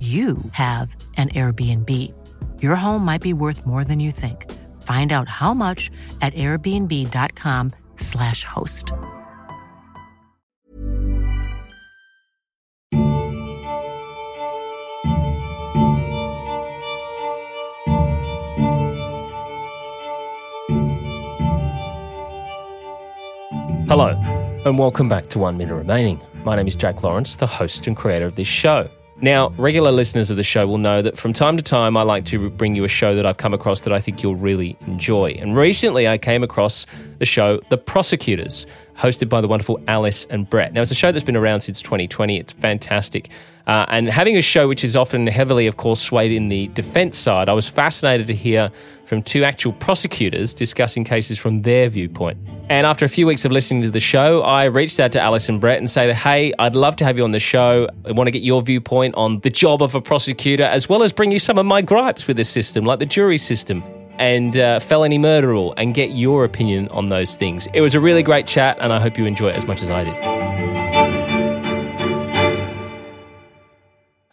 [0.00, 1.88] you have an Airbnb.
[2.60, 4.50] Your home might be worth more than you think.
[4.82, 8.90] Find out how much at airbnb.com/slash host.
[23.88, 24.08] Hello,
[24.64, 26.18] and welcome back to One Minute Remaining.
[26.44, 28.88] My name is Jack Lawrence, the host and creator of this show.
[29.22, 32.24] Now, regular listeners of the show will know that from time to time I like
[32.24, 35.38] to bring you a show that I've come across that I think you'll really enjoy.
[35.38, 36.86] And recently I came across
[37.20, 40.72] the show The Prosecutors, hosted by the wonderful Alice and Brett.
[40.72, 42.38] Now, it's a show that's been around since 2020.
[42.38, 43.30] It's fantastic.
[43.66, 47.16] Uh, and having a show which is often heavily, of course, swayed in the defense
[47.16, 48.70] side, I was fascinated to hear
[49.06, 52.38] from two actual prosecutors discussing cases from their viewpoint.
[52.68, 55.48] And after a few weeks of listening to the show, I reached out to Alice
[55.48, 57.88] and Brett and said, Hey, I'd love to have you on the show.
[58.06, 61.12] I want to get your viewpoint on the job of a prosecutor, as well as
[61.12, 63.84] bring you some of my gripes with the system, like the jury system
[64.22, 67.66] and uh, felony murder rule, and get your opinion on those things.
[67.74, 69.90] It was a really great chat, and I hope you enjoy it as much as
[69.90, 70.42] I did.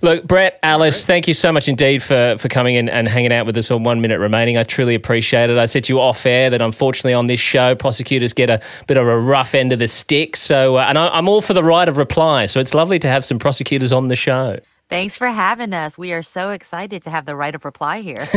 [0.02, 3.48] Look, Brett, Alice, thank you so much indeed for, for coming in and hanging out
[3.48, 4.58] with us on one minute remaining.
[4.58, 5.58] I truly appreciate it.
[5.58, 8.96] I said to you off air that unfortunately on this show, prosecutors get a bit
[8.96, 10.38] of a rough end of the stick.
[10.38, 12.46] So, uh, and I, I'm all for the right of reply.
[12.46, 14.60] So it's lovely to have some prosecutors on the show.
[14.90, 15.98] Thanks for having us.
[15.98, 18.28] We are so excited to have the right of reply here.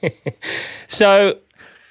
[0.88, 1.38] so,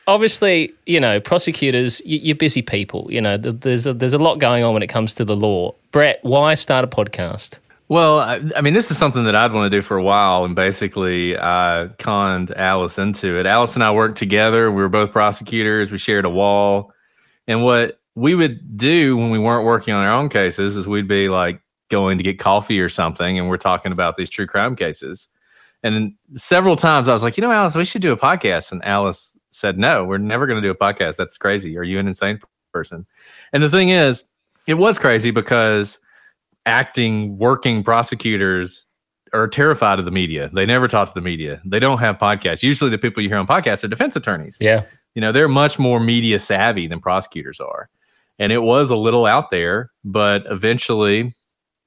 [0.07, 3.07] obviously, you know, prosecutors, you're busy people.
[3.11, 5.75] You know, there's a, there's a lot going on when it comes to the law.
[5.91, 7.59] Brett, why start a podcast?
[7.87, 10.43] Well, I, I, mean, this is something that I'd want to do for a while,
[10.43, 13.45] and basically, I conned Alice into it.
[13.45, 14.71] Alice and I worked together.
[14.71, 15.91] We were both prosecutors.
[15.91, 16.91] We shared a wall,
[17.47, 21.07] and what we would do when we weren't working on our own cases is we'd
[21.07, 24.75] be like going to get coffee or something, and we're talking about these true crime
[24.75, 25.27] cases.
[25.83, 28.71] And several times I was like, you know, Alice, we should do a podcast.
[28.71, 31.17] And Alice said, no, we're never going to do a podcast.
[31.17, 31.77] That's crazy.
[31.77, 32.39] Are you an insane
[32.71, 33.05] person?
[33.51, 34.23] And the thing is,
[34.65, 35.99] it was crazy because
[36.65, 38.85] acting, working prosecutors
[39.33, 40.49] are terrified of the media.
[40.53, 41.61] They never talk to the media.
[41.65, 42.63] They don't have podcasts.
[42.63, 44.57] Usually, the people you hear on podcasts are defense attorneys.
[44.61, 44.85] Yeah.
[45.15, 47.89] You know, they're much more media savvy than prosecutors are.
[48.39, 51.35] And it was a little out there, but eventually,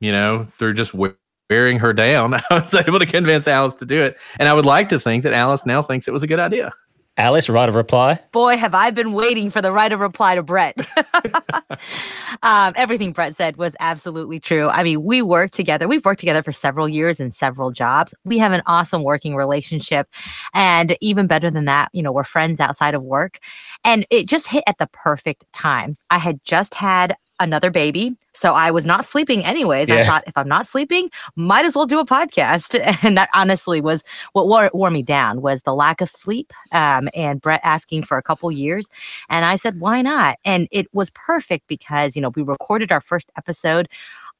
[0.01, 4.03] you know, through just wearing her down, I was able to convince Alice to do
[4.03, 4.19] it.
[4.39, 6.73] And I would like to think that Alice now thinks it was a good idea.
[7.19, 8.21] Alice, right of reply?
[8.33, 10.77] Boy, have I been waiting for the right of reply to Brett.
[12.43, 14.69] um, everything Brett said was absolutely true.
[14.69, 15.89] I mean, we work together.
[15.89, 18.15] We've worked together for several years in several jobs.
[18.25, 20.09] We have an awesome working relationship.
[20.53, 23.39] And even better than that, you know, we're friends outside of work.
[23.83, 25.97] And it just hit at the perfect time.
[26.11, 28.17] I had just had another baby.
[28.33, 29.89] So I was not sleeping anyways.
[29.89, 29.97] Yeah.
[29.97, 32.75] I thought if I'm not sleeping, might as well do a podcast.
[33.07, 34.03] And that honestly was
[34.33, 38.17] what wore, wore me down was the lack of sleep um, and Brett asking for
[38.17, 38.89] a couple years.
[39.29, 40.39] And I said, why not?
[40.45, 43.89] And it was perfect because, you know, we recorded our first episode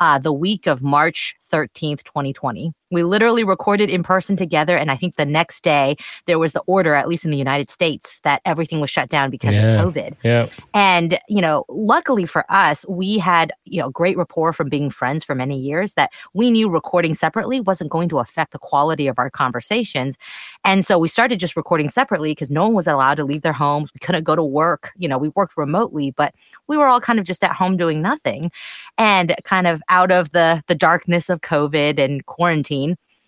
[0.01, 2.73] uh, the week of March 13th, 2020.
[2.91, 4.77] We literally recorded in person together.
[4.77, 5.97] And I think the next day
[6.27, 9.31] there was the order, at least in the United States, that everything was shut down
[9.31, 9.83] because yeah.
[9.83, 10.15] of COVID.
[10.23, 10.49] Yeah.
[10.73, 15.25] And, you know, luckily for us, we had, you know, great rapport from being friends
[15.25, 19.19] for many years that we knew recording separately wasn't going to affect the quality of
[19.19, 20.17] our conversations.
[20.65, 23.53] And so we started just recording separately because no one was allowed to leave their
[23.53, 23.93] homes.
[23.95, 24.93] We couldn't go to work.
[24.97, 26.35] You know, we worked remotely, but
[26.69, 28.53] we were all kind of just at home doing nothing.
[28.97, 32.76] And kind of out of the the darkness of COVID and quarantine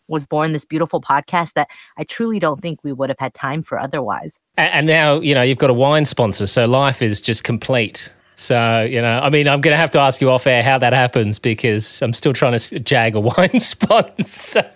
[0.08, 1.68] was born this beautiful podcast that
[1.98, 4.40] I truly don't think we would have had time for otherwise.
[4.56, 8.10] And, and now, you know, you've got a wine sponsor, so life is just complete.
[8.36, 10.78] So, you know, I mean, I'm going to have to ask you off air how
[10.78, 14.70] that happens because I'm still trying to jag a wine sponsor.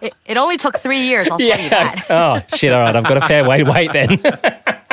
[0.00, 1.28] It only took three years.
[1.30, 1.56] I'll yeah.
[1.56, 2.06] tell you that.
[2.10, 2.72] oh shit!
[2.72, 4.22] All right, I've got a fair way to wait then.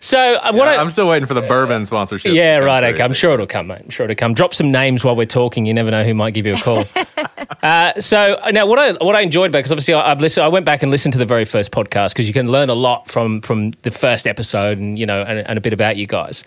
[0.00, 2.32] so uh, what yeah, I, am still waiting for the bourbon sponsorship.
[2.32, 2.84] Yeah, right.
[2.84, 3.82] Okay, I'm sure it'll come, mate.
[3.82, 4.34] I'm sure it'll come.
[4.34, 5.66] Drop some names while we're talking.
[5.66, 6.84] You never know who might give you a call.
[7.62, 10.44] uh, so now, what I what I enjoyed about because obviously I, have listened.
[10.44, 12.74] I went back and listened to the very first podcast because you can learn a
[12.74, 16.06] lot from from the first episode and you know and, and a bit about you
[16.06, 16.44] guys.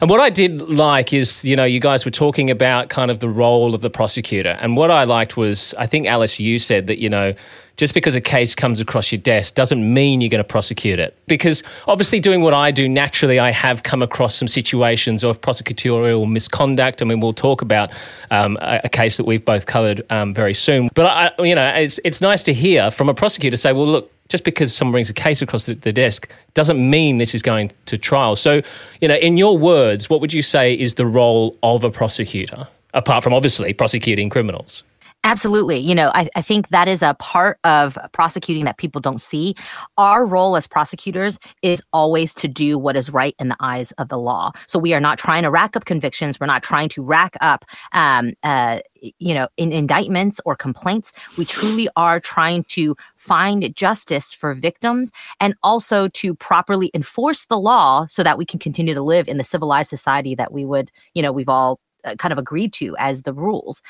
[0.00, 3.20] And what I did like is you know you guys were talking about kind of
[3.20, 6.86] the role of the prosecutor, and what I liked was I think Alice, you said
[6.88, 7.34] that you know
[7.78, 11.16] just because a case comes across your desk doesn't mean you're going to prosecute it.
[11.28, 16.28] Because obviously, doing what I do, naturally, I have come across some situations of prosecutorial
[16.28, 17.00] misconduct.
[17.00, 17.92] I mean, we'll talk about
[18.32, 20.90] um, a, a, case that we've both covered um, very soon.
[20.92, 24.12] But I, you know, it's it's nice to hear from a prosecutor say, "Well, look."
[24.28, 27.72] Just because someone brings a case across the, the desk doesn't mean this is going
[27.86, 28.36] to trial.
[28.36, 28.60] So,
[29.00, 32.68] you know, in your words, what would you say is the role of a prosecutor,
[32.92, 34.84] apart from obviously prosecuting criminals?
[35.28, 35.76] Absolutely.
[35.76, 39.54] You know, I, I think that is a part of prosecuting that people don't see.
[39.98, 44.08] Our role as prosecutors is always to do what is right in the eyes of
[44.08, 44.52] the law.
[44.66, 46.40] So we are not trying to rack up convictions.
[46.40, 48.80] We're not trying to rack up, um, uh,
[49.18, 51.12] you know, in indictments or complaints.
[51.36, 57.58] We truly are trying to find justice for victims and also to properly enforce the
[57.58, 60.90] law so that we can continue to live in the civilized society that we would,
[61.12, 61.80] you know, we've all
[62.18, 63.82] kind of agreed to as the rules.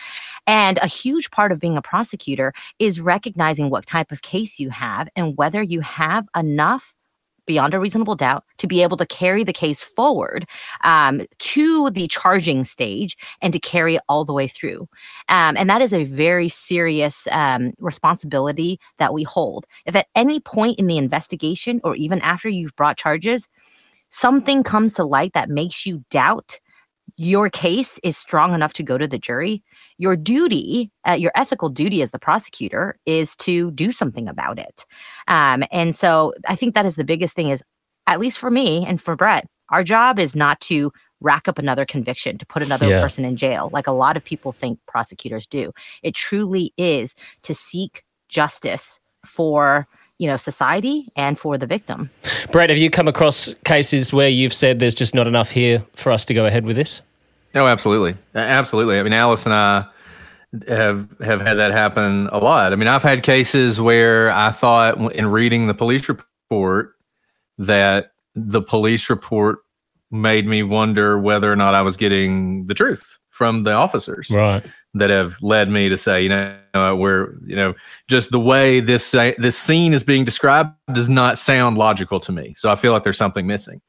[0.47, 4.71] And a huge part of being a prosecutor is recognizing what type of case you
[4.71, 6.95] have and whether you have enough
[7.49, 10.47] beyond a reasonable doubt to be able to carry the case forward
[10.85, 14.87] um, to the charging stage and to carry it all the way through.
[15.29, 19.67] Um, and that is a very serious um, responsibility that we hold.
[19.87, 23.49] If at any point in the investigation or even after you've brought charges,
[24.11, 26.61] something comes to light that makes you doubt
[27.17, 29.63] your case is strong enough to go to the jury,
[29.97, 34.85] your duty, uh, your ethical duty as the prosecutor is to do something about it.
[35.27, 37.63] Um, and so I think that is the biggest thing is,
[38.07, 41.85] at least for me and for Brett, our job is not to rack up another
[41.85, 43.01] conviction, to put another yeah.
[43.01, 45.73] person in jail, like a lot of people think prosecutors do.
[46.03, 49.87] It truly is to seek justice for
[50.19, 52.11] you know society and for the victim.
[52.53, 56.13] Brett, have you come across cases where you've said there's just not enough here for
[56.13, 57.01] us to go ahead with this?
[57.55, 58.99] No, absolutely, absolutely.
[58.99, 59.87] I mean, Alice and I
[60.67, 62.73] have have had that happen a lot.
[62.73, 66.95] I mean, I've had cases where I thought in reading the police report
[67.59, 69.61] that the police report
[70.11, 74.31] made me wonder whether or not I was getting the truth from the officers.
[74.31, 77.75] Right that have led me to say, you know, uh, where you know,
[78.09, 82.55] just the way this this scene is being described does not sound logical to me.
[82.57, 83.81] So I feel like there's something missing.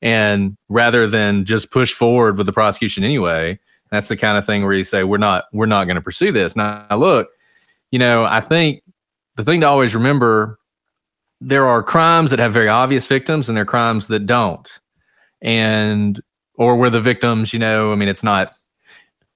[0.00, 3.58] And rather than just push forward with the prosecution anyway,
[3.90, 6.32] that's the kind of thing where you say we're not we're not going to pursue
[6.32, 6.56] this.
[6.56, 7.28] Now, look,
[7.90, 8.82] you know, I think
[9.36, 10.58] the thing to always remember
[11.40, 14.80] there are crimes that have very obvious victims and there are crimes that don't.
[15.40, 16.20] And
[16.54, 18.54] or where the victims, you know, I mean, it's not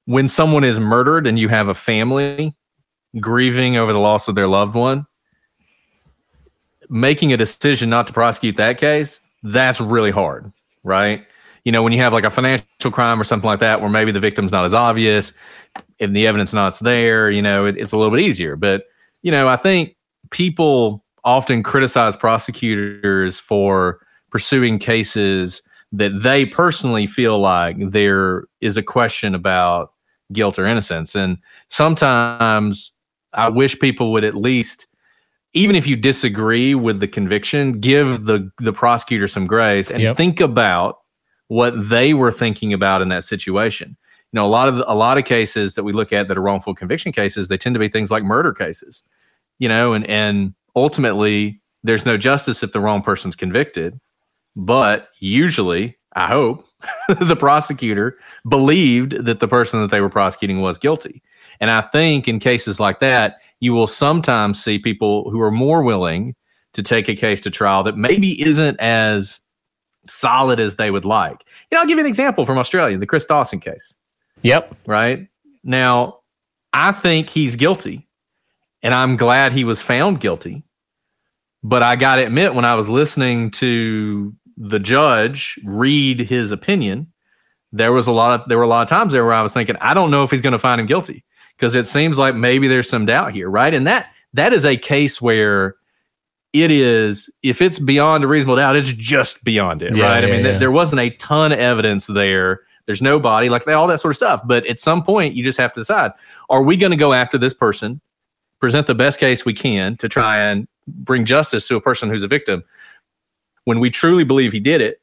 [0.07, 2.57] when someone is murdered and you have a family
[3.21, 5.07] grieving over the loss of their loved one,
[6.89, 10.53] making a decision not to prosecute that case, that's really hard,
[10.85, 11.25] right?
[11.65, 14.13] You know, when you have like a financial crime or something like that, where maybe
[14.13, 15.33] the victim's not as obvious
[16.01, 18.57] and the evidence not there, you know, it, it's a little bit easier.
[18.57, 18.85] But,
[19.23, 19.97] you know, I think
[20.31, 28.83] people often criticize prosecutors for pursuing cases that they personally feel like there is a
[28.83, 29.93] question about
[30.33, 31.15] guilt or innocence.
[31.15, 32.93] And sometimes
[33.35, 34.87] I wish people would at least,
[35.53, 40.17] even if you disagree with the conviction, give the the prosecutor some grace and yep.
[40.17, 40.99] think about
[41.49, 43.97] what they were thinking about in that situation.
[44.33, 46.39] You know, a lot of the, a lot of cases that we look at that
[46.39, 49.03] are wrongful conviction cases, they tend to be things like murder cases.
[49.59, 54.01] You know, and and ultimately there's no justice if the wrong person's convicted.
[54.57, 56.67] But usually, I hope,
[57.21, 58.19] the prosecutor
[58.49, 61.23] believed that the person that they were prosecuting was guilty.
[61.61, 65.83] And I think in cases like that, you will sometimes see people who are more
[65.83, 66.35] willing
[66.73, 69.41] to take a case to trial that maybe isn't as
[70.07, 71.45] solid as they would like.
[71.71, 73.95] You know, I'll give you an example from Australia, the Chris Dawson case.
[74.43, 74.75] Yep.
[74.87, 75.29] Right.
[75.63, 76.19] Now,
[76.73, 78.09] I think he's guilty,
[78.83, 80.65] and I'm glad he was found guilty.
[81.63, 87.13] But I got to admit, when I was listening to the judge read his opinion,
[87.73, 89.53] there was a lot of there were a lot of times there where I was
[89.53, 91.25] thinking, I don't know if he's going to find him guilty
[91.57, 93.75] because it seems like maybe there's some doubt here, right?
[93.75, 95.75] And that that is a case where
[96.53, 100.23] it is if it's beyond a reasonable doubt, it's just beyond it, yeah, right?
[100.23, 100.51] Yeah, I mean, yeah.
[100.51, 102.61] th- there wasn't a ton of evidence there.
[102.87, 104.43] There's no body, like all that sort of stuff.
[104.45, 106.13] But at some point, you just have to decide:
[106.51, 108.01] Are we going to go after this person
[108.61, 112.23] present the best case we can to try and bring justice to a person who's
[112.23, 112.63] a victim.
[113.65, 115.01] When we truly believe he did it,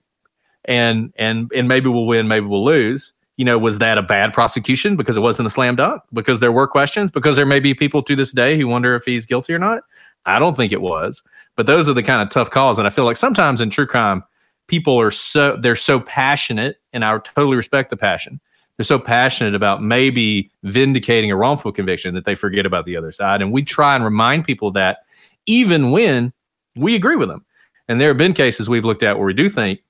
[0.66, 3.14] and and and maybe we'll win, maybe we'll lose.
[3.38, 6.02] You know, was that a bad prosecution because it wasn't a slam dunk?
[6.12, 7.10] Because there were questions?
[7.10, 9.84] Because there may be people to this day who wonder if he's guilty or not?
[10.26, 11.24] I don't think it was.
[11.56, 12.78] But those are the kind of tough calls.
[12.78, 14.24] And I feel like sometimes in true crime,
[14.68, 18.40] people are so they're so passionate, and I totally respect the passion.
[18.78, 23.12] They're so passionate about maybe vindicating a wrongful conviction that they forget about the other
[23.12, 23.42] side.
[23.42, 25.00] And we try and remind people that
[25.48, 26.32] even when
[26.78, 27.46] we agree with them.
[27.90, 29.82] And there have been cases we've looked at where we do think,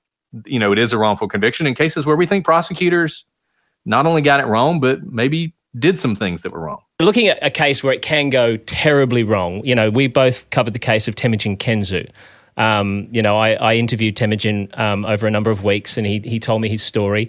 [0.46, 3.24] you know, it is a wrongful conviction, in cases where we think prosecutors
[3.84, 6.80] not only got it wrong, but maybe did some things that were wrong.
[6.98, 10.72] Looking at a case where it can go terribly wrong, you know, we both covered
[10.72, 12.08] the case of Temujin Kensu.
[12.56, 16.20] Um, you know, I, I interviewed Temujin um, over a number of weeks, and he
[16.24, 17.28] he told me his story.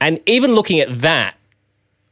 [0.00, 1.34] And even looking at that,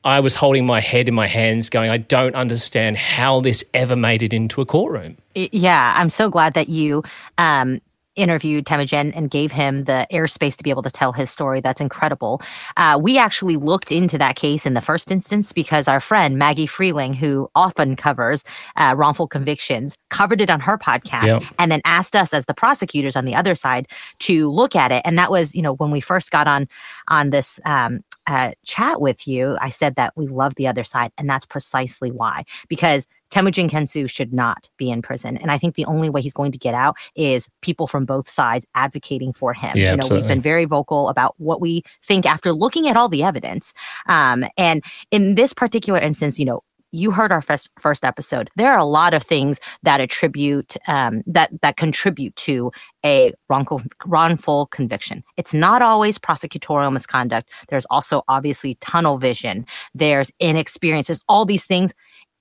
[0.05, 3.97] I was holding my head in my hands, going, I don't understand how this ever
[3.97, 5.17] made it into a courtroom.
[5.35, 7.03] Yeah, I'm so glad that you
[7.39, 7.81] um,
[8.19, 11.61] interviewed Temujin and gave him the airspace to be able to tell his story.
[11.61, 12.43] That's incredible.
[12.77, 16.67] Uh, we actually looked into that case in the first instance because our friend Maggie
[16.67, 18.45] Freleng, who often covers
[18.77, 21.43] uh, wrongful convictions, covered it on her podcast yep.
[21.59, 23.87] and then asked us as the prosecutors on the other side
[24.19, 25.03] to look at it.
[25.05, 26.69] And that was, you know, when we first got on
[27.09, 31.13] on this um, uh, chat with you, I said that we love the other side,
[31.17, 35.37] and that's precisely why because Temujin Kensu should not be in prison.
[35.39, 38.29] And I think the only way he's going to get out is people from both
[38.29, 39.73] sides advocating for him.
[39.75, 40.23] Yeah, you know, absolutely.
[40.23, 43.73] we've been very vocal about what we think after looking at all the evidence.
[44.07, 48.51] Um, and in this particular instance, you know, you heard our first first episode.
[48.57, 52.73] There are a lot of things that attribute um, that that contribute to
[53.05, 55.23] a wrongful wrongful conviction.
[55.37, 57.51] It's not always prosecutorial misconduct.
[57.69, 59.67] There's also obviously tunnel vision.
[59.95, 61.09] There's inexperience.
[61.09, 61.93] There's all these things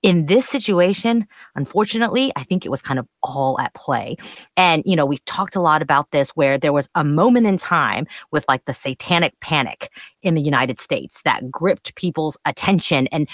[0.02, 1.26] in this situation,
[1.56, 4.16] unfortunately, I think it was kind of all at play.
[4.56, 7.56] And, you know, we've talked a lot about this where there was a moment in
[7.56, 9.90] time with like the satanic panic
[10.22, 13.28] in the United States that gripped people's attention and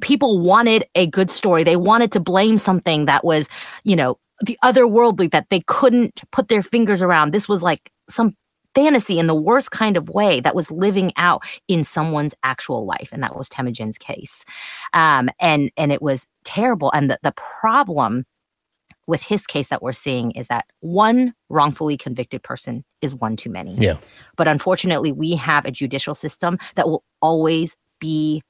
[0.00, 1.64] people wanted a good story.
[1.64, 3.48] They wanted to blame something that was,
[3.84, 7.32] you know, the otherworldly that they couldn't put their fingers around.
[7.32, 8.32] This was like some
[8.74, 13.10] fantasy in the worst kind of way that was living out in someone's actual life
[13.12, 14.44] and that was temujin's case.
[14.92, 16.90] Um, and and it was terrible.
[16.92, 18.24] And the, the problem
[19.06, 23.50] with his case that we're seeing is that one wrongfully convicted person is one too
[23.50, 23.74] many.
[23.74, 23.96] Yeah.
[24.36, 28.42] But unfortunately we have a judicial system that will always be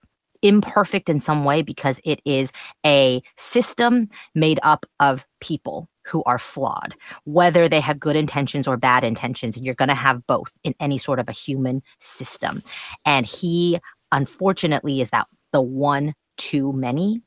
[0.43, 2.52] imperfect in some way because it is
[2.85, 6.94] a system made up of people who are flawed,
[7.25, 9.56] whether they have good intentions or bad intentions.
[9.56, 12.62] And you're going to have both in any sort of a human system.
[13.04, 13.78] And he,
[14.12, 17.23] unfortunately, is that the one too many.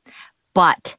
[0.54, 0.96] But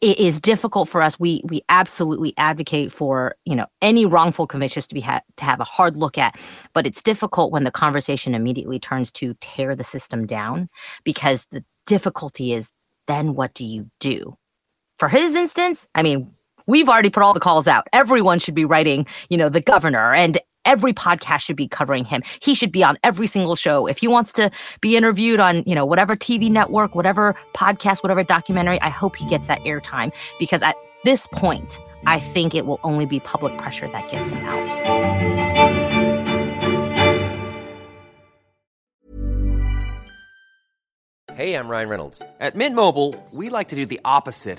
[0.00, 1.18] it is difficult for us.
[1.18, 5.60] We we absolutely advocate for you know any wrongful convictions to be ha- to have
[5.60, 6.38] a hard look at,
[6.72, 10.68] but it's difficult when the conversation immediately turns to tear the system down
[11.04, 12.70] because the difficulty is
[13.06, 14.36] then what do you do?
[14.96, 16.32] For his instance, I mean,
[16.68, 17.88] we've already put all the calls out.
[17.92, 22.22] Everyone should be writing, you know, the governor and every podcast should be covering him.
[22.40, 23.86] He should be on every single show.
[23.86, 28.22] If he wants to be interviewed on, you know, whatever TV network, whatever podcast, whatever
[28.22, 32.78] documentary, I hope he gets that airtime because at this point, I think it will
[32.84, 34.68] only be public pressure that gets him out.
[41.34, 42.20] Hey, I'm Ryan Reynolds.
[42.40, 44.58] At Mint Mobile, we like to do the opposite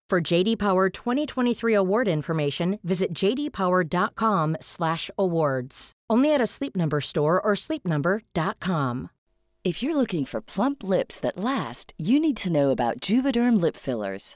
[0.11, 5.91] For JD Power 2023 award information, visit jdpower.com/awards.
[6.09, 9.09] Only at a Sleep Number store or sleepnumber.com.
[9.63, 13.77] If you're looking for plump lips that last, you need to know about Juvederm lip
[13.77, 14.35] fillers.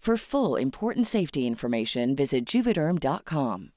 [0.00, 3.72] For full important safety information, visit juvederm.com.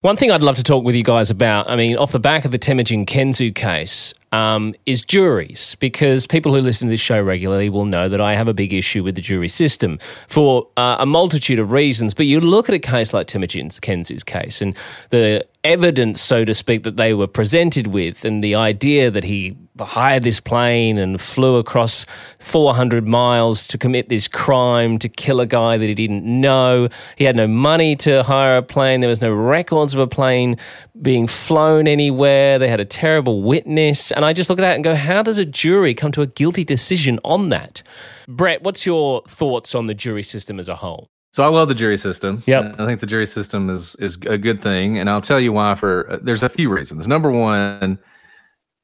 [0.00, 2.46] One thing I'd love to talk with you guys about, I mean, off the back
[2.46, 7.20] of the Temujin Kensu case, um, is juries, because people who listen to this show
[7.20, 10.96] regularly will know that I have a big issue with the jury system for uh,
[11.00, 12.14] a multitude of reasons.
[12.14, 14.76] But you look at a case like Temujin Kensu's case and
[15.10, 19.56] the evidence, so to speak, that they were presented with, and the idea that he
[19.78, 22.06] hired this plane and flew across
[22.38, 26.88] 400 miles to commit this crime to kill a guy that he didn't know.
[27.16, 29.00] He had no money to hire a plane.
[29.00, 30.56] There was no records of a plane
[31.02, 32.58] being flown anywhere.
[32.58, 34.12] They had a terrible witness.
[34.12, 36.26] And I just look at that and go, how does a jury come to a
[36.26, 37.82] guilty decision on that?
[38.28, 41.10] Brett, what's your thoughts on the jury system as a whole?
[41.32, 42.42] So I love the jury system.
[42.46, 42.80] Yep.
[42.80, 45.76] I think the jury system is is a good thing, and I'll tell you why.
[45.76, 47.06] For uh, there's a few reasons.
[47.06, 48.00] Number one,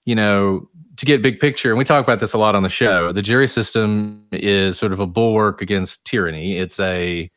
[0.05, 2.69] you know, to get big picture, and we talk about this a lot on the
[2.69, 3.11] show.
[3.11, 6.57] The jury system is sort of a bulwark against tyranny.
[6.57, 7.29] It's a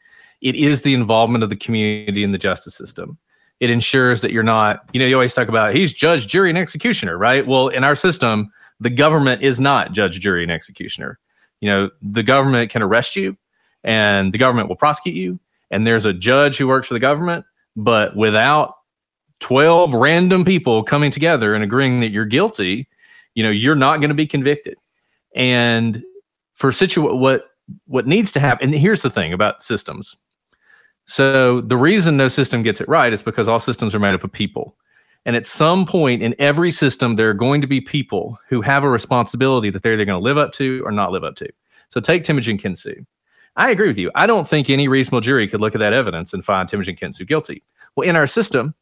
[0.42, 3.18] it is the involvement of the community in the justice system.
[3.60, 6.58] It ensures that you're not, you know, you always talk about he's judge, jury, and
[6.58, 7.46] executioner, right?
[7.46, 11.20] Well, in our system, the government is not judge, jury, and executioner.
[11.60, 13.38] You know, the government can arrest you
[13.84, 15.40] and the government will prosecute you.
[15.72, 17.46] And there's a judge who works for the government,
[17.76, 18.76] but without
[19.40, 22.88] 12 random people coming together and agreeing that you're guilty,
[23.36, 24.76] you know, you're not going to be convicted.
[25.36, 26.04] And
[26.56, 27.46] for situ what
[27.86, 30.18] what needs to happen, and here's the thing about systems.
[31.10, 34.24] So the reason no system gets it right is because all systems are made up
[34.24, 34.76] of people.
[35.26, 38.84] And at some point in every system, there are going to be people who have
[38.84, 41.50] a responsibility that they're either going to live up to or not live up to.
[41.90, 43.04] So take Temujin Kensu.
[43.56, 44.12] I agree with you.
[44.14, 47.28] I don't think any reasonable jury could look at that evidence and find Temujin Kensu
[47.28, 47.64] guilty.
[47.96, 48.76] Well, in our system,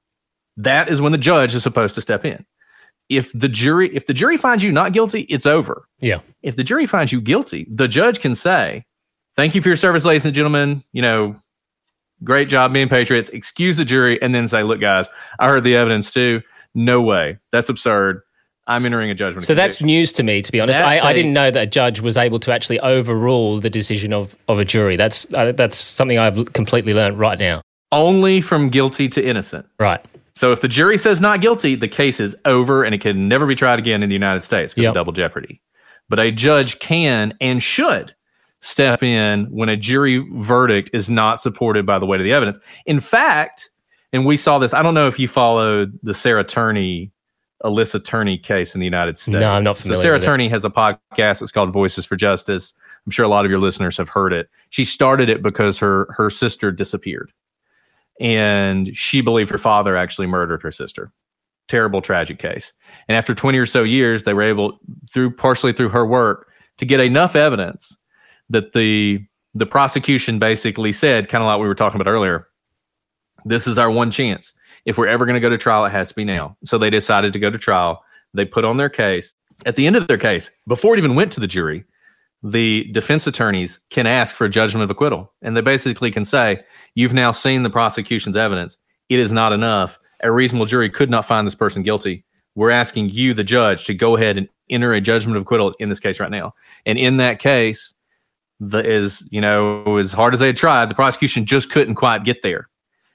[0.57, 2.45] that is when the judge is supposed to step in.
[3.07, 5.87] If the jury, if the jury finds you not guilty, it's over.
[6.01, 6.19] Yeah.
[6.43, 8.85] If the jury finds you guilty, the judge can say,
[9.37, 10.83] "Thank you for your service, ladies and gentlemen.
[10.91, 11.41] You know,
[12.23, 15.75] great job being patriots." Excuse the jury, and then say, "Look, guys, I heard the
[15.75, 16.41] evidence too.
[16.75, 17.37] No way.
[17.51, 18.21] That's absurd.
[18.67, 20.79] I'm entering a judgment." So that's news to me, to be honest.
[20.79, 24.35] I, I, didn't know that a judge was able to actually overrule the decision of,
[24.47, 24.95] of a jury.
[24.95, 27.61] That's uh, that's something I've completely learned right now.
[27.91, 29.65] only from guilty to innocent.
[29.79, 30.03] Right.
[30.35, 33.47] So if the jury says not guilty, the case is over and it can never
[33.47, 34.91] be tried again in the United States because Yep.
[34.91, 35.61] of double jeopardy.
[36.09, 38.13] But a judge can and should
[38.59, 42.59] step in when a jury verdict is not supported by the weight of the evidence.
[42.85, 43.69] In fact,
[44.13, 47.11] and we saw this, I don't know if you followed the Sarah Turney,
[47.63, 49.33] Alyssa Turney case in the United States.
[49.33, 50.25] No, I'm not So familiar Sarah with it.
[50.25, 51.41] Turney has a podcast.
[51.41, 52.73] It's called Voices for Justice.
[53.05, 54.49] I'm sure a lot of your listeners have heard it.
[54.69, 57.31] She started it because her her sister disappeared
[58.19, 61.11] and she believed her father actually murdered her sister.
[61.67, 62.73] Terrible, tragic case.
[63.07, 64.79] And after 20 or so years, they were able,
[65.11, 67.97] through partially through her work, to get enough evidence
[68.49, 72.47] that the the prosecution basically said, kind of like we were talking about earlier,
[73.45, 74.53] this is our one chance.
[74.85, 76.55] If we're ever going to go to trial, it has to be now.
[76.63, 78.03] So they decided to go to trial.
[78.33, 79.33] They put on their case.
[79.65, 81.83] At the end of their case, before it even went to the jury,
[82.43, 85.31] the defense attorneys can ask for a judgment of acquittal.
[85.41, 86.59] And they basically can say,
[86.95, 88.77] You've now seen the prosecution's evidence.
[89.09, 89.97] It is not enough.
[90.21, 92.23] A reasonable jury could not find this person guilty.
[92.55, 95.89] We're asking you, the judge, to go ahead and enter a judgment of acquittal in
[95.89, 96.53] this case right now.
[96.85, 97.93] And in that case,
[98.59, 102.23] the is you know as hard as they had tried, the prosecution just couldn't quite
[102.23, 102.69] get there,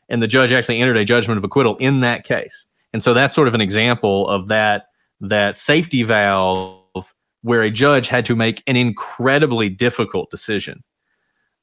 [0.09, 2.67] and the judge actually entered a judgment of acquittal in that case.
[2.93, 4.87] And so that's sort of an example of that
[5.21, 10.83] that safety valve where a judge had to make an incredibly difficult decision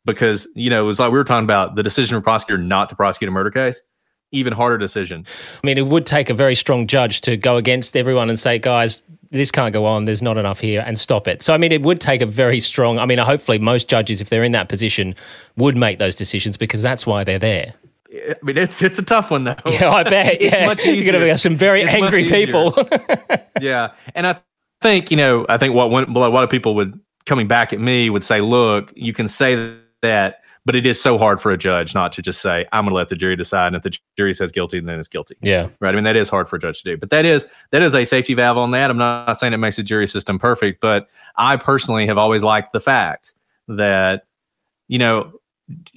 [0.05, 2.61] because you know it was like we were talking about the decision of a prosecutor
[2.61, 3.81] not to prosecute a murder case.
[4.31, 5.25] Even harder decision.
[5.63, 8.59] I mean, it would take a very strong judge to go against everyone and say,
[8.59, 10.05] guys, this can't go on.
[10.05, 11.43] There's not enough here, and stop it.
[11.43, 12.99] So, I mean, it would take a very strong.
[12.99, 15.15] I mean, hopefully, most judges, if they're in that position,
[15.55, 17.73] would make those decisions because that's why they're there.
[18.11, 19.55] I mean, it's it's a tough one though.
[19.67, 20.41] Yeah, I bet.
[20.41, 22.75] yeah, much you're going to be some very It's angry people.
[23.61, 24.39] yeah, and I
[24.81, 27.71] think you know, I think what one, what a lot of people would coming back
[27.71, 31.49] at me would say, look, you can say that, but it is so hard for
[31.49, 33.81] a judge not to just say, I'm going to let the jury decide, and if
[33.81, 35.35] the jury says guilty, then it's guilty.
[35.41, 35.89] yeah, Right.
[35.89, 37.95] I mean, that is hard for a judge to do, but that is that is
[37.95, 38.91] a safety valve on that.
[38.91, 42.71] I'm not saying it makes the jury system perfect, but I personally have always liked
[42.71, 43.33] the fact
[43.67, 44.27] that
[44.87, 45.31] you know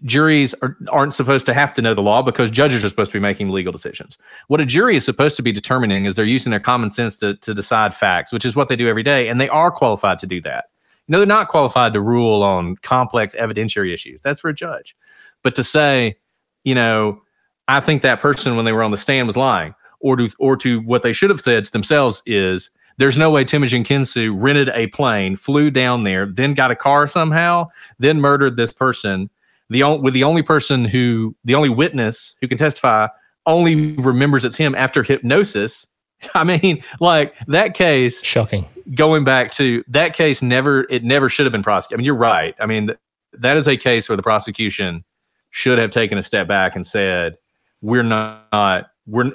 [0.07, 3.19] juries are, aren't supposed to have to know the law because judges are supposed to
[3.19, 4.17] be making legal decisions.
[4.49, 7.37] What a jury is supposed to be determining is they're using their common sense to,
[7.37, 10.27] to decide facts, which is what they do every day, and they are qualified to
[10.27, 10.65] do that.
[11.09, 14.23] You know, they're not qualified to rule on complex evidentiary issues.
[14.23, 14.97] That's for a judge.
[15.43, 16.17] But to say,
[16.65, 17.21] you know,
[17.69, 20.57] I think that person when they were on the stand was lying, or to or
[20.59, 24.69] to what they should have said to themselves is there's no way Temujin Kensu rented
[24.71, 29.31] a plane, flew down there, then got a car somehow, then murdered this person.
[29.71, 33.09] The on, with the only person who the only witness who can testify
[33.47, 35.87] only remembers it's him after hypnosis.
[36.35, 38.67] I mean, like that case shocking.
[38.95, 41.97] Going back to that case never it never should have been prosecuted.
[41.97, 42.55] I mean, you're right.
[42.61, 42.99] I mean, th-
[43.35, 45.05] that is a case where the prosecution
[45.51, 47.37] should have taken a step back and said,
[47.81, 49.33] "We're not we're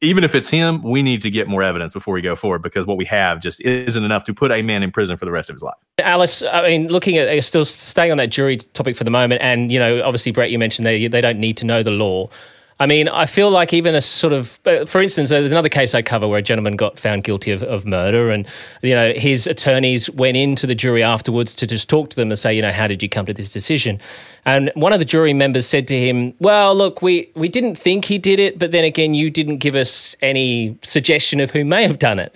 [0.00, 2.86] even if it's him, we need to get more evidence before we go forward because
[2.86, 5.50] what we have just isn't enough to put a man in prison for the rest
[5.50, 8.96] of his life." Alice, I mean, looking at uh, still staying on that jury topic
[8.96, 11.66] for the moment, and you know, obviously, Brett, you mentioned they they don't need to
[11.66, 12.28] know the law.
[12.80, 15.94] I mean, I feel like even a sort of, uh, for instance, there's another case
[15.94, 18.48] I cover where a gentleman got found guilty of, of murder, and
[18.80, 22.38] you know his attorneys went into the jury afterwards to just talk to them and
[22.38, 24.00] say, you know, how did you come to this decision?
[24.46, 28.06] And one of the jury members said to him, "Well, look, we we didn't think
[28.06, 31.82] he did it, but then again, you didn't give us any suggestion of who may
[31.82, 32.34] have done it."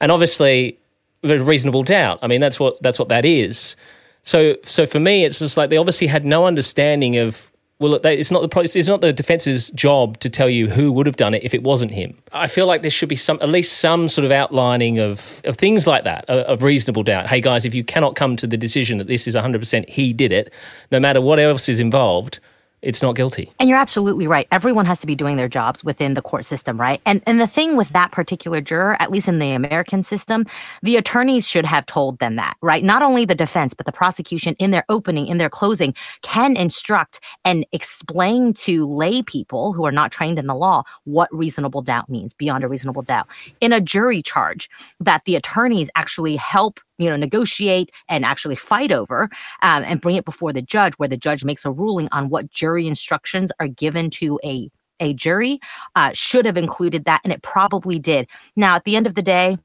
[0.00, 0.78] And obviously,
[1.22, 2.20] there's reasonable doubt.
[2.22, 3.74] I mean, that's what that's what that is.
[4.22, 7.49] So, so for me, it's just like they obviously had no understanding of.
[7.80, 11.16] Well, it's not the it's not the defense's job to tell you who would have
[11.16, 12.14] done it if it wasn't him.
[12.30, 15.56] I feel like there should be some at least some sort of outlining of of
[15.56, 17.26] things like that of, of reasonable doubt.
[17.26, 20.30] Hey guys, if you cannot come to the decision that this is 100% he did
[20.30, 20.52] it,
[20.92, 22.38] no matter what else is involved,
[22.82, 23.52] it's not guilty.
[23.58, 24.46] And you're absolutely right.
[24.50, 27.00] Everyone has to be doing their jobs within the court system, right?
[27.04, 30.46] And and the thing with that particular juror, at least in the American system,
[30.82, 32.82] the attorneys should have told them that, right?
[32.82, 37.20] Not only the defense, but the prosecution in their opening, in their closing, can instruct
[37.44, 42.08] and explain to lay people who are not trained in the law what reasonable doubt
[42.08, 43.28] means beyond a reasonable doubt.
[43.60, 48.92] In a jury charge, that the attorneys actually help you know negotiate and actually fight
[48.92, 49.24] over
[49.62, 52.50] um, and bring it before the judge where the judge makes a ruling on what
[52.50, 55.58] jury instructions are given to a a jury
[55.96, 58.28] uh, should have included that and it probably did.
[58.54, 59.56] Now at the end of the day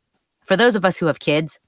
[0.46, 1.60] for those of us who have kids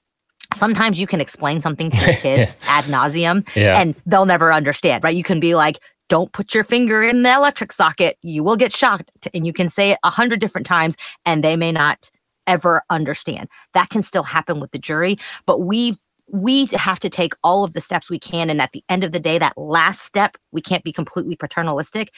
[0.56, 3.80] sometimes you can explain something to your kids ad nauseum Yeah.
[3.80, 5.16] and they'll never understand right?
[5.16, 8.18] You can be like don't put your finger in the electric socket.
[8.22, 11.58] You will get shocked and you can say it a hundred different times and they
[11.58, 12.10] may not
[12.48, 13.50] ever understand.
[13.74, 15.98] That can still happen with the jury but we
[16.30, 19.12] we have to take all of the steps we can and at the end of
[19.12, 22.12] the day that last step we can't be completely paternalistic.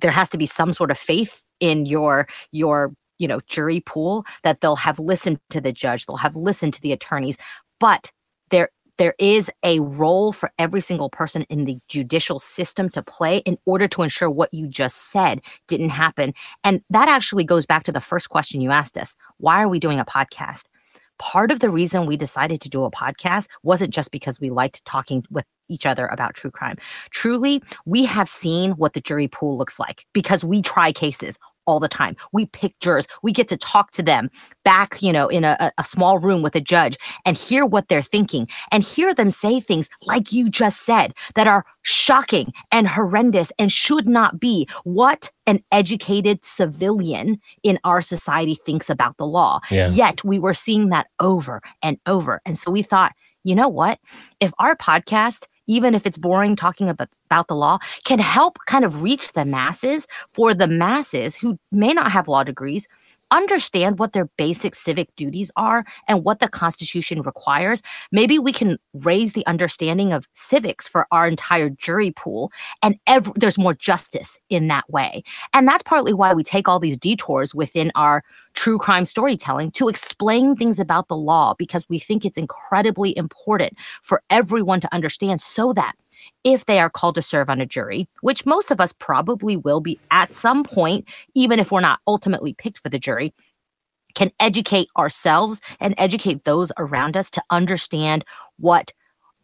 [0.00, 4.24] There has to be some sort of faith in your your you know jury pool
[4.42, 7.36] that they'll have listened to the judge they'll have listened to the attorneys
[7.78, 8.10] but
[8.50, 13.38] there there is a role for every single person in the judicial system to play
[13.38, 16.34] in order to ensure what you just said didn't happen.
[16.64, 19.16] And that actually goes back to the first question you asked us.
[19.38, 20.64] Why are we doing a podcast?
[21.18, 24.84] Part of the reason we decided to do a podcast wasn't just because we liked
[24.84, 26.76] talking with each other about true crime.
[27.10, 31.80] Truly, we have seen what the jury pool looks like because we try cases all
[31.80, 32.16] the time.
[32.32, 33.06] We pick jurors.
[33.22, 34.30] We get to talk to them
[34.64, 38.00] back, you know, in a, a- small room with a judge and hear what they're
[38.02, 43.50] thinking and hear them say things like you just said that are shocking and horrendous
[43.58, 49.58] and should not be what an educated civilian in our society thinks about the law.
[49.70, 49.90] Yeah.
[49.90, 52.40] Yet we were seeing that over and over.
[52.46, 53.98] And so we thought, you know what?
[54.38, 58.84] If our podcast, even if it's boring talking about, about the law, can help kind
[58.84, 62.88] of reach the masses for the masses who may not have law degrees,
[63.30, 68.78] understand what their basic civic duties are and what the Constitution requires, maybe we can
[68.94, 72.50] raise the understanding of civics for our entire jury pool
[72.82, 75.22] and ev- there's more justice in that way.
[75.52, 78.22] And that's partly why we take all these detours within our
[78.54, 83.74] true crime storytelling to explain things about the law because we think it's incredibly important
[84.02, 85.94] for everyone to understand so that
[86.44, 89.80] if they are called to serve on a jury, which most of us probably will
[89.80, 93.32] be at some point, even if we're not ultimately picked for the jury,
[94.14, 98.24] can educate ourselves and educate those around us to understand
[98.58, 98.92] what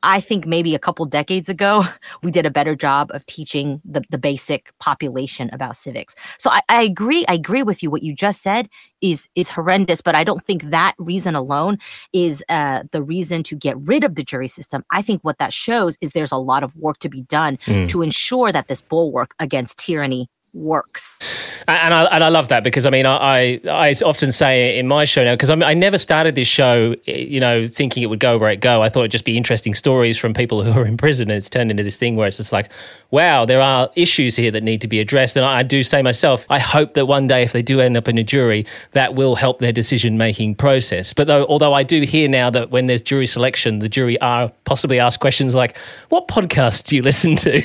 [0.06, 1.84] I think maybe a couple decades ago,
[2.22, 6.14] we did a better job of teaching the, the basic population about civics.
[6.38, 7.26] So I, I agree.
[7.28, 7.90] I agree with you.
[7.90, 8.68] What you just said
[9.00, 11.78] is is horrendous, but I don't think that reason alone
[12.12, 14.84] is uh, the reason to get rid of the jury system.
[14.92, 17.88] I think what that shows is there's a lot of work to be done mm.
[17.88, 21.62] to ensure that this bulwark against tyranny works.
[21.68, 24.86] And I, and I love that because I mean I, I, I often say in
[24.86, 28.06] my show now because I, mean, I never started this show you know thinking it
[28.06, 28.82] would go where it go.
[28.82, 31.48] I thought it'd just be interesting stories from people who are in prison, and it's
[31.48, 32.70] turned into this thing where it's just like,
[33.10, 35.36] wow, there are issues here that need to be addressed.
[35.36, 37.96] And I, I do say myself, I hope that one day if they do end
[37.96, 41.12] up in a jury, that will help their decision making process.
[41.12, 44.52] But though, although I do hear now that when there's jury selection, the jury are
[44.64, 45.76] possibly asked questions like,
[46.08, 47.62] "What podcast do you listen to?"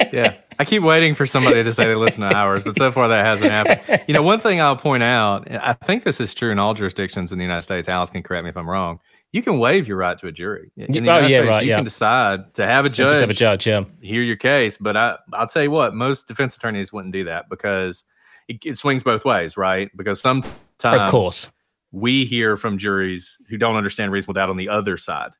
[0.12, 0.34] yeah.
[0.58, 3.24] I keep waiting for somebody to say they listen to ours, but so far that
[3.24, 4.04] hasn't happened.
[4.08, 7.32] You know, one thing I'll point out, I think this is true in all jurisdictions
[7.32, 7.88] in the United States.
[7.88, 9.00] Alice can correct me if I'm wrong.
[9.32, 10.70] You can waive your right to a jury.
[10.76, 11.64] In the oh, United yeah, States, right.
[11.64, 11.76] You yeah.
[11.76, 13.10] can decide to have a judge.
[13.10, 13.84] Just have a judge, yeah.
[14.00, 17.48] Hear your case, but I, I'll tell you what, most defense attorneys wouldn't do that
[17.50, 18.04] because
[18.48, 19.90] it, it swings both ways, right?
[19.96, 20.54] Because sometimes,
[21.02, 21.50] of course,
[21.90, 25.30] we hear from juries who don't understand reasonable doubt on the other side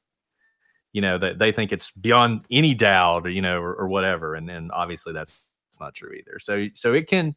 [0.95, 4.35] you know that they think it's beyond any doubt or you know or, or whatever
[4.35, 7.35] and and obviously that's it's not true either so so it can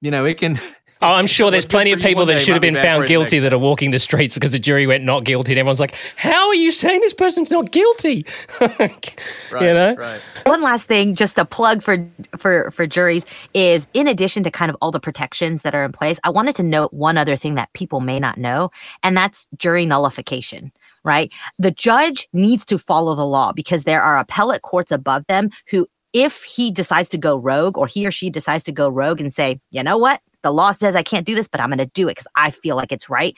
[0.00, 0.58] you know it can
[1.02, 3.58] Oh, I'm sure there's plenty of people that should have been found guilty that are
[3.58, 5.52] walking the streets because the jury went not guilty.
[5.52, 8.24] And everyone's like, how are you saying this person's not guilty?
[8.60, 9.14] right,
[9.52, 9.94] you know?
[9.96, 10.20] Right.
[10.46, 14.70] One last thing, just a plug for for for juries is in addition to kind
[14.70, 17.54] of all the protections that are in place, I wanted to note one other thing
[17.56, 18.70] that people may not know,
[19.02, 20.72] and that's jury nullification
[21.04, 21.32] right?
[21.58, 25.86] The judge needs to follow the law because there are appellate courts above them who,
[26.12, 29.32] if he decides to go rogue or he or she decides to go rogue and
[29.32, 31.86] say, you know what, the law says I can't do this, but I'm going to
[31.86, 33.36] do it because I feel like it's right.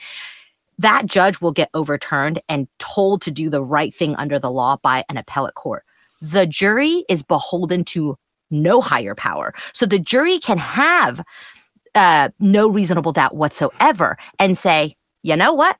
[0.77, 4.77] That judge will get overturned and told to do the right thing under the law
[4.83, 5.83] by an appellate court.
[6.21, 8.15] The jury is beholden to
[8.51, 9.53] no higher power.
[9.73, 11.23] So the jury can have
[11.95, 15.77] uh, no reasonable doubt whatsoever and say, you know what?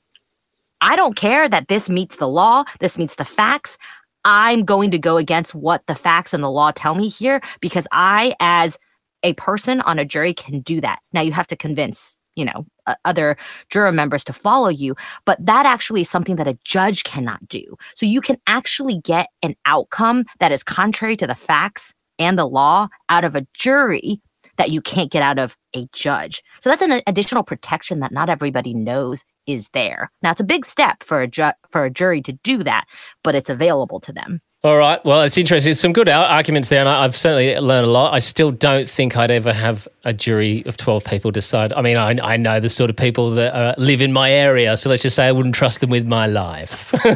[0.82, 3.78] I don't care that this meets the law, this meets the facts.
[4.26, 7.88] I'm going to go against what the facts and the law tell me here because
[7.92, 8.78] I, as
[9.24, 11.00] a person on a jury, can do that.
[11.14, 12.66] Now you have to convince, you know,
[13.06, 13.38] other
[13.70, 17.78] juror members to follow you, but that actually is something that a judge cannot do.
[17.96, 22.48] So you can actually get an outcome that is contrary to the facts and the
[22.48, 24.22] law out of a jury
[24.58, 26.44] that you can't get out of a judge.
[26.60, 30.12] So that's an additional protection that not everybody knows is there.
[30.22, 32.86] Now it's a big step for a ju- for a jury to do that,
[33.24, 34.42] but it's available to them.
[34.64, 35.04] All right.
[35.06, 35.76] Well, it's interesting.
[35.76, 38.16] Some good arguments there, and I've certainly learned a lot.
[38.16, 41.72] I still don't think I'd ever have a jury of 12 people decide.
[41.74, 44.76] I mean, I, I know the sort of people that uh, live in my area,
[44.76, 46.92] so let's just say I wouldn't trust them with my life.
[47.06, 47.10] uh,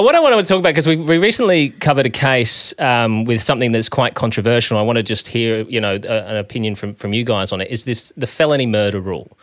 [0.00, 3.42] what I want to talk about, because we, we recently covered a case um, with
[3.42, 4.78] something that's quite controversial.
[4.78, 7.60] I want to just hear, you know, a, an opinion from, from you guys on
[7.60, 7.68] it.
[7.68, 9.36] Is this the felony murder rule?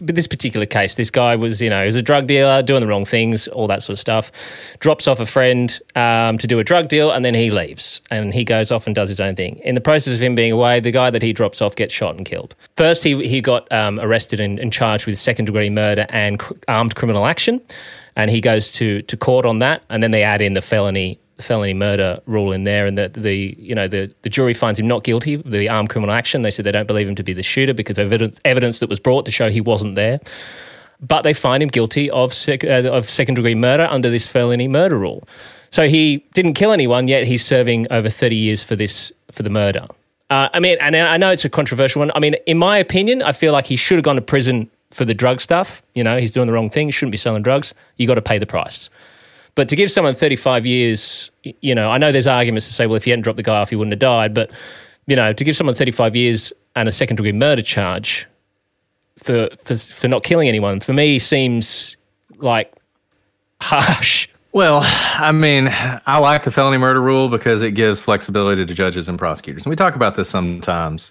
[0.00, 2.86] This particular case, this guy was, you know, he was a drug dealer, doing the
[2.86, 4.32] wrong things, all that sort of stuff.
[4.78, 8.32] Drops off a friend um, to do a drug deal, and then he leaves, and
[8.32, 9.60] he goes off and does his own thing.
[9.64, 12.16] In the process of him being away, the guy that he drops off gets shot
[12.16, 12.54] and killed.
[12.76, 16.52] First, he he got um, arrested and, and, charged with second degree murder and cr-
[16.68, 17.60] armed criminal action,
[18.16, 21.18] and he goes to to court on that, and then they add in the felony
[21.40, 24.86] felony murder rule in there, and the the you know the the jury finds him
[24.86, 26.42] not guilty of the armed criminal action.
[26.42, 29.00] They said they don't believe him to be the shooter because evidence evidence that was
[29.00, 30.20] brought to show he wasn't there.
[31.00, 34.66] But they find him guilty of sec, uh, of second degree murder under this felony
[34.66, 35.28] murder rule.
[35.70, 37.24] So he didn't kill anyone yet.
[37.24, 39.86] He's serving over thirty years for this for the murder.
[40.30, 42.10] Uh, I mean, and I know it's a controversial one.
[42.14, 45.04] I mean, in my opinion, I feel like he should have gone to prison for
[45.04, 45.82] the drug stuff.
[45.94, 46.88] You know, he's doing the wrong thing.
[46.88, 47.72] He shouldn't be selling drugs.
[47.96, 48.90] You got to pay the price.
[49.58, 52.94] But to give someone 35 years, you know, I know there's arguments to say, well,
[52.94, 54.32] if he hadn't dropped the guy off, he wouldn't have died.
[54.32, 54.52] But,
[55.08, 58.24] you know, to give someone 35 years and a second degree murder charge
[59.16, 61.96] for, for, for not killing anyone, for me, seems
[62.36, 62.72] like
[63.60, 64.28] harsh.
[64.52, 69.08] Well, I mean, I like the felony murder rule because it gives flexibility to judges
[69.08, 69.64] and prosecutors.
[69.64, 71.10] And we talk about this sometimes.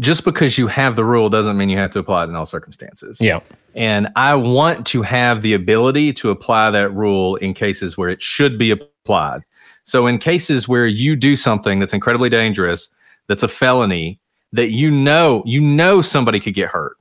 [0.00, 2.46] Just because you have the rule doesn't mean you have to apply it in all
[2.46, 3.20] circumstances.
[3.20, 3.40] Yeah.
[3.74, 8.20] And I want to have the ability to apply that rule in cases where it
[8.20, 9.42] should be applied.
[9.84, 12.88] So, in cases where you do something that's incredibly dangerous,
[13.28, 14.18] that's a felony,
[14.52, 16.96] that you know, you know somebody could get hurt.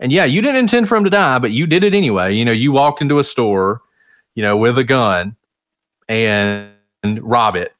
[0.00, 2.34] And yeah, you didn't intend for him to die, but you did it anyway.
[2.34, 3.80] You know, you walked into a store,
[4.34, 5.36] you know, with a gun
[6.08, 6.72] and
[7.04, 7.73] rob it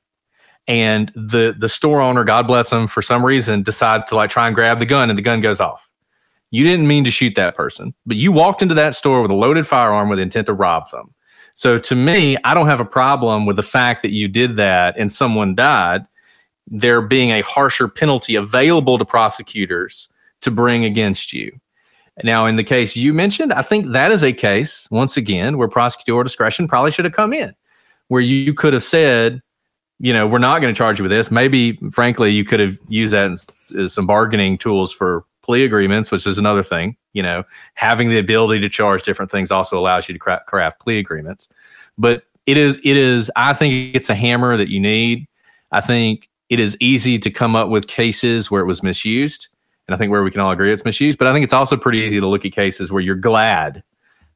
[0.67, 4.47] and the the store owner god bless him for some reason decides to like try
[4.47, 5.89] and grab the gun and the gun goes off.
[6.51, 9.35] You didn't mean to shoot that person but you walked into that store with a
[9.35, 11.15] loaded firearm with intent to rob them.
[11.55, 14.95] So to me i don't have a problem with the fact that you did that
[14.97, 16.07] and someone died
[16.67, 20.09] there being a harsher penalty available to prosecutors
[20.41, 21.59] to bring against you.
[22.23, 25.69] Now, in the case you mentioned, I think that is a case, once again, where
[25.69, 27.55] prosecutorial discretion probably should have come in,
[28.09, 29.43] where you could have said,
[30.05, 31.31] you know, we're not going to charge you with this.
[31.31, 36.11] Maybe, frankly, you could have used that as, as some bargaining tools for plea agreements,
[36.11, 36.95] which is another thing.
[37.15, 40.79] You know, having the ability to charge different things also allows you to craft, craft
[40.79, 41.49] plea agreements.
[41.97, 45.27] But it is, it is, I think it's a hammer that you need.
[45.73, 49.49] I think it is easy to come up with cases where it was misused
[49.89, 51.17] and I think where we can all agree it's misused.
[51.17, 53.83] But I think it's also pretty easy to look at cases where you're glad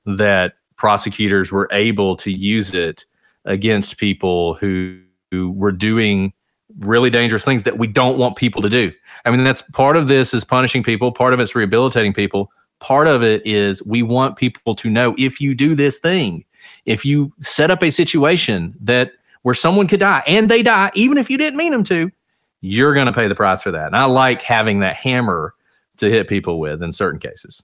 [0.06, 3.04] that prosecutors were able to use it
[3.44, 6.32] against people who, who were doing
[6.80, 8.92] really dangerous things that we don't want people to do.
[9.24, 12.50] I mean, that's part of this is punishing people, part of it's rehabilitating people.
[12.80, 16.44] Part of it is we want people to know if you do this thing,
[16.86, 19.12] if you set up a situation that
[19.42, 22.10] where someone could die and they die, even if you didn't mean them to,
[22.60, 23.86] you're going to pay the price for that.
[23.86, 25.54] And I like having that hammer
[25.96, 27.62] to hit people with in certain cases.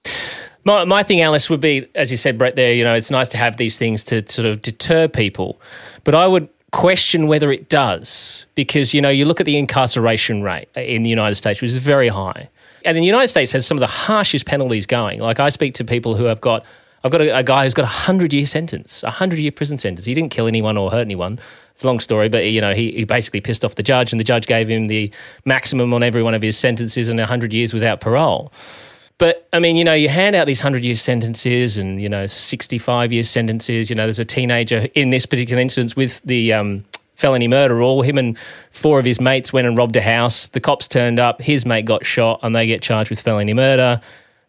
[0.65, 3.29] My, my thing, Alice, would be, as you said, Brett, there, you know, it's nice
[3.29, 5.61] to have these things to sort of deter people.
[6.03, 10.43] But I would question whether it does because, you know, you look at the incarceration
[10.43, 12.49] rate in the United States, which is very high.
[12.83, 15.21] And the United States has some of the harshest penalties going.
[15.21, 16.65] Like I speak to people who have got
[17.05, 19.77] I've got a, a guy who's got a hundred year sentence, a hundred year prison
[19.77, 20.05] sentence.
[20.05, 21.39] He didn't kill anyone or hurt anyone.
[21.71, 24.19] It's a long story, but you know he, he basically pissed off the judge, and
[24.19, 25.11] the judge gave him the
[25.45, 28.51] maximum on every one of his sentences and a hundred years without parole.
[29.17, 32.27] But I mean, you know, you hand out these hundred year sentences and you know
[32.27, 33.89] sixty five year sentences.
[33.89, 36.83] You know, there's a teenager in this particular instance with the um,
[37.15, 38.01] felony murder rule.
[38.01, 38.37] Him and
[38.71, 40.47] four of his mates went and robbed a house.
[40.47, 41.41] The cops turned up.
[41.41, 44.01] His mate got shot, and they get charged with felony murder,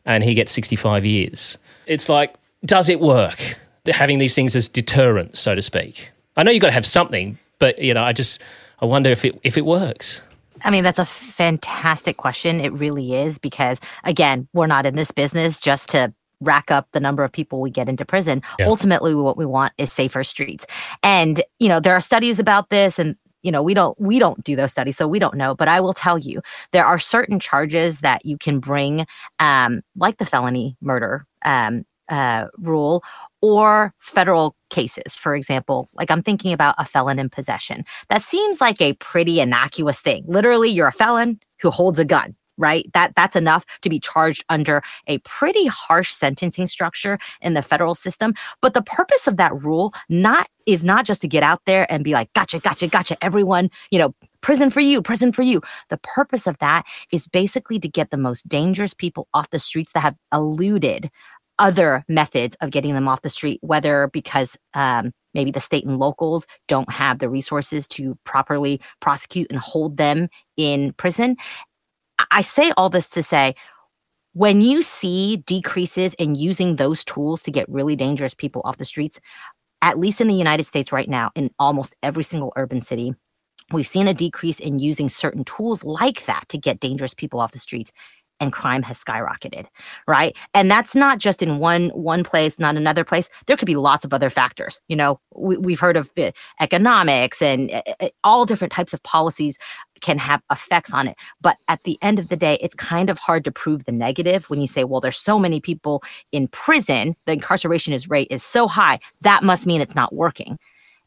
[0.04, 1.56] and he gets sixty five years.
[1.86, 3.38] It's like does it work?
[3.86, 6.10] Having these things as deterrents, so to speak.
[6.36, 8.40] I know you've got to have something, but you know, I just
[8.80, 10.20] I wonder if it if it works.
[10.64, 12.60] I mean, that's a fantastic question.
[12.60, 17.00] It really is because again, we're not in this business just to rack up the
[17.00, 18.42] number of people we get into prison.
[18.58, 18.66] Yeah.
[18.66, 20.66] Ultimately, what we want is safer streets.
[21.02, 24.42] And, you know, there are studies about this and you know we don't we don't
[24.42, 26.40] do those studies so we don't know but i will tell you
[26.72, 29.06] there are certain charges that you can bring
[29.38, 33.02] um, like the felony murder um, uh, rule
[33.40, 35.88] or federal cases, for example.
[35.94, 37.84] Like I'm thinking about a felon in possession.
[38.08, 40.24] That seems like a pretty innocuous thing.
[40.26, 44.44] Literally, you're a felon who holds a gun right that that's enough to be charged
[44.48, 49.54] under a pretty harsh sentencing structure in the federal system but the purpose of that
[49.62, 53.16] rule not is not just to get out there and be like gotcha gotcha gotcha
[53.22, 57.78] everyone you know prison for you prison for you the purpose of that is basically
[57.78, 61.10] to get the most dangerous people off the streets that have eluded
[61.58, 65.98] other methods of getting them off the street, whether because um, maybe the state and
[65.98, 71.36] locals don't have the resources to properly prosecute and hold them in prison.
[72.30, 73.54] I say all this to say,
[74.32, 78.84] when you see decreases in using those tools to get really dangerous people off the
[78.84, 79.18] streets,
[79.82, 83.14] at least in the United States right now, in almost every single urban city,
[83.72, 87.52] we've seen a decrease in using certain tools like that to get dangerous people off
[87.52, 87.92] the streets
[88.40, 89.66] and crime has skyrocketed
[90.06, 90.36] right?
[90.54, 93.28] And that's not just in one one place not another place.
[93.46, 95.20] There could be lots of other factors you know?
[95.34, 99.58] We, have heard of uh, economics and uh, all different types of policies
[100.00, 101.16] can have effects on it.
[101.40, 104.48] But at the end of the day it's kind of hard to prove the negative
[104.50, 108.42] when you say well there's so many people in prison the incarceration is rate is
[108.42, 110.58] so high that must mean it's not working.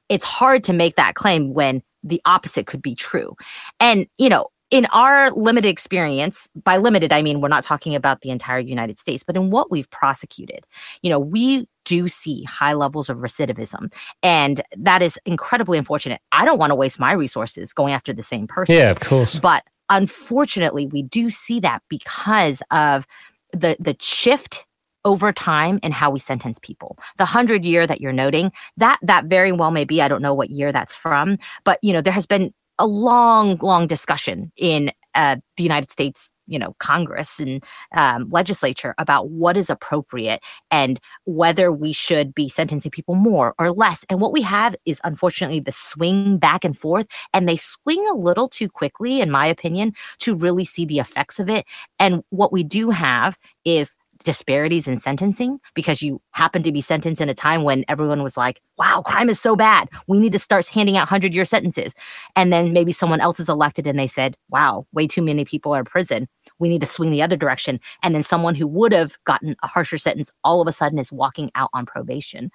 [0.09, 3.35] It's hard to make that claim when the opposite could be true.
[3.79, 8.21] And you know in our limited experience, by limited, I mean we're not talking about
[8.21, 10.65] the entire United States, but in what we've prosecuted,
[11.01, 13.91] you know, we do see high levels of recidivism.
[14.21, 16.21] And that is incredibly unfortunate.
[16.31, 18.75] I don't want to waste my resources going after the same person.
[18.75, 19.39] Yeah, of course.
[19.39, 23.07] But unfortunately, we do see that because of
[23.51, 24.65] the the shift
[25.05, 26.97] over time and how we sentence people.
[27.17, 30.33] The 100 year that you're noting, that that very well may be, I don't know
[30.33, 34.91] what year that's from, but you know, there has been a long, long discussion in
[35.15, 37.63] uh, the United States, you know, Congress and
[37.95, 43.71] um, legislature about what is appropriate and whether we should be sentencing people more or
[43.71, 44.05] less.
[44.09, 48.15] And what we have is unfortunately the swing back and forth, and they swing a
[48.15, 51.65] little too quickly, in my opinion, to really see the effects of it.
[51.99, 57.21] And what we do have is disparities in sentencing because you happen to be sentenced
[57.21, 59.89] in a time when everyone was like, wow, crime is so bad.
[60.07, 61.95] We need to start handing out 100 year sentences.
[62.35, 65.73] And then maybe someone else is elected and they said, wow, way too many people
[65.73, 66.27] are in prison.
[66.59, 67.79] We need to swing the other direction.
[68.03, 71.11] And then someone who would have gotten a harsher sentence all of a sudden is
[71.11, 72.51] walking out on probation.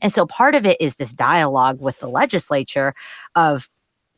[0.00, 2.94] And so part of it is this dialogue with the legislature
[3.36, 3.70] of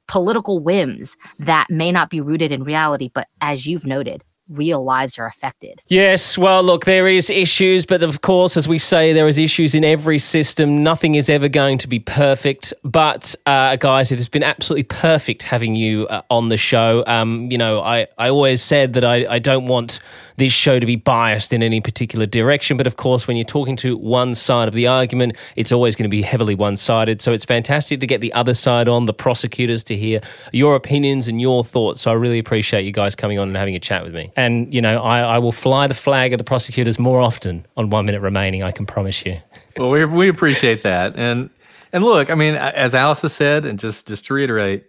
[0.08, 5.18] political whims that may not be rooted in reality, but as you've noted, real lives
[5.18, 5.82] are affected.
[5.88, 9.74] Yes, well, look, there is issues, but of course, as we say, there is issues
[9.74, 10.82] in every system.
[10.82, 12.72] Nothing is ever going to be perfect.
[12.84, 17.04] But uh, guys, it has been absolutely perfect having you uh, on the show.
[17.06, 20.00] Um, you know, I, I always said that I, I don't want
[20.36, 22.76] this show to be biased in any particular direction.
[22.76, 26.04] But of course, when you're talking to one side of the argument, it's always going
[26.04, 27.22] to be heavily one sided.
[27.22, 30.20] So it's fantastic to get the other side on, the prosecutors, to hear
[30.52, 32.02] your opinions and your thoughts.
[32.02, 34.32] So I really appreciate you guys coming on and having a chat with me.
[34.36, 37.90] And, you know, I, I will fly the flag of the prosecutors more often on
[37.90, 39.38] one minute remaining, I can promise you.
[39.78, 41.14] well, we, we appreciate that.
[41.16, 41.50] And,
[41.92, 44.84] and look, I mean, as Alice said, and just, just to reiterate,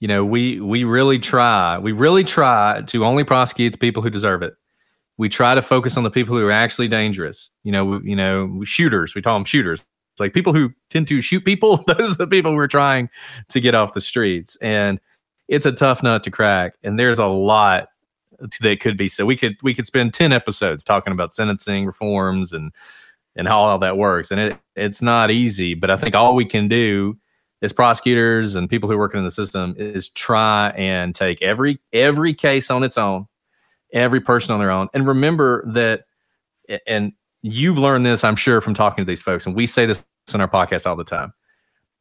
[0.00, 1.78] you know, we we really try.
[1.78, 4.54] We really try to only prosecute the people who deserve it
[5.20, 7.50] we try to focus on the people who are actually dangerous.
[7.62, 9.14] You know, you know, shooters.
[9.14, 9.80] We call them shooters.
[9.80, 11.76] It's like people who tend to shoot people.
[11.86, 13.10] Those are the people we're trying
[13.50, 14.98] to get off the streets, and
[15.46, 16.72] it's a tough nut to crack.
[16.82, 17.88] And there's a lot
[18.62, 22.54] that could be so we could we could spend 10 episodes talking about sentencing reforms
[22.54, 22.72] and
[23.36, 26.46] and how all that works and it it's not easy but i think all we
[26.46, 27.14] can do
[27.60, 32.32] as prosecutors and people who working in the system is try and take every every
[32.32, 33.26] case on its own
[33.92, 34.88] every person on their own.
[34.94, 36.04] And remember that,
[36.86, 37.12] and
[37.42, 40.40] you've learned this, I'm sure, from talking to these folks, and we say this in
[40.40, 41.32] our podcast all the time.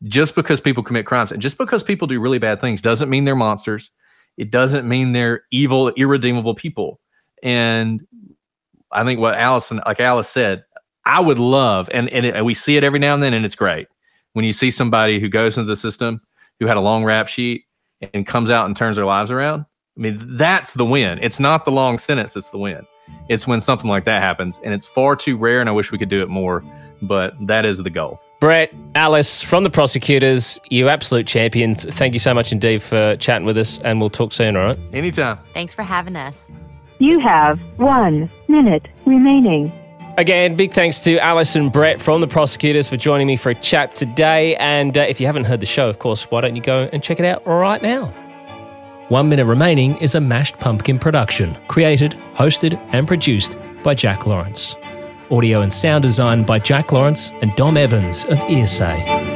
[0.04, 3.26] Just because people commit crimes and just because people do really bad things doesn't mean
[3.26, 3.92] they're monsters.
[4.38, 7.02] It doesn't mean they're evil, irredeemable people.
[7.44, 8.08] And
[8.92, 10.64] I think what Allison, like Alice said,
[11.06, 13.46] I would love, and, and, it, and we see it every now and then, and
[13.46, 13.88] it's great
[14.34, 16.22] when you see somebody who goes into the system
[16.60, 17.66] who had a long rap sheet
[18.14, 19.66] and comes out and turns their lives around
[20.00, 21.20] I mean, that's the win.
[21.22, 22.88] It's not the long sentence that's the win.
[23.28, 24.62] It's when something like that happens.
[24.64, 26.64] And it's far too rare, and I wish we could do it more,
[27.02, 28.22] but that is the goal.
[28.40, 31.84] Brett, Alice from the prosecutors, you absolute champions.
[31.84, 34.78] Thank you so much indeed for chatting with us, and we'll talk soon, all right?
[34.94, 35.38] Anytime.
[35.54, 36.50] Thanks for having us.
[37.00, 39.70] You have one minute remaining.
[40.18, 43.56] Again, big thanks to Alice and Brett from the prosecutors for joining me for a
[43.56, 44.56] chat today.
[44.58, 47.04] And uh, if you haven't heard the show, of course, why don't you go and
[47.04, 48.14] check it out right now?
[49.10, 54.76] One Minute Remaining is a mashed pumpkin production, created, hosted, and produced by Jack Lawrence.
[55.32, 59.29] Audio and sound design by Jack Lawrence and Dom Evans of Earsay.